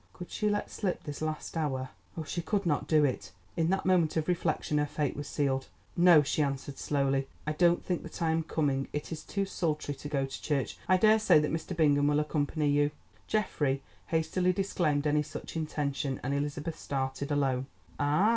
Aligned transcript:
Could 0.13 0.31
she 0.31 0.49
let 0.49 0.71
slip 0.71 1.03
this 1.03 1.21
last 1.21 1.55
hour? 1.55 1.89
Oh, 2.17 2.23
she 2.23 2.41
could 2.41 2.65
not 2.65 2.87
do 2.87 3.05
it! 3.05 3.31
In 3.55 3.69
that 3.69 3.85
moment 3.85 4.17
of 4.17 4.27
reflection 4.27 4.79
her 4.79 4.87
fate 4.87 5.15
was 5.15 5.27
sealed. 5.27 5.67
"No," 5.95 6.23
she 6.23 6.41
answered 6.41 6.79
slowly, 6.79 7.27
"I 7.45 7.51
don't 7.53 7.85
think 7.85 8.01
that 8.01 8.19
I 8.19 8.31
am 8.31 8.41
coming; 8.41 8.87
it 8.93 9.11
is 9.11 9.21
too 9.23 9.45
sultry 9.45 9.93
to 9.93 10.09
go 10.09 10.25
to 10.25 10.41
church. 10.41 10.75
I 10.87 10.97
daresay 10.97 11.37
that 11.41 11.53
Mr. 11.53 11.77
Bingham 11.77 12.07
will 12.07 12.19
accompany 12.19 12.69
you." 12.71 12.89
Geoffrey 13.27 13.83
hastily 14.07 14.53
disclaimed 14.53 15.05
any 15.05 15.21
such 15.21 15.55
intention, 15.55 16.19
and 16.23 16.33
Elizabeth 16.33 16.79
started 16.79 17.29
alone. 17.31 17.67
"Ah!" 17.99 18.29